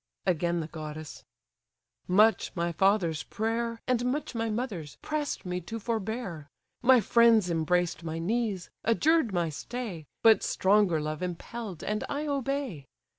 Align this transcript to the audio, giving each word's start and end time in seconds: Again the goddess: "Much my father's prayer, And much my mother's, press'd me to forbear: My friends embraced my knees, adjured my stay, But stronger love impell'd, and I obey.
Again 0.25 0.61
the 0.61 0.67
goddess: 0.67 1.23
"Much 2.07 2.51
my 2.55 2.71
father's 2.71 3.21
prayer, 3.21 3.79
And 3.85 4.03
much 4.05 4.33
my 4.33 4.49
mother's, 4.49 4.95
press'd 5.03 5.45
me 5.45 5.61
to 5.61 5.79
forbear: 5.79 6.47
My 6.81 6.99
friends 6.99 7.51
embraced 7.51 8.03
my 8.03 8.17
knees, 8.17 8.71
adjured 8.83 9.31
my 9.31 9.49
stay, 9.49 10.07
But 10.23 10.41
stronger 10.41 10.99
love 10.99 11.21
impell'd, 11.21 11.83
and 11.83 12.03
I 12.09 12.25
obey. 12.25 12.87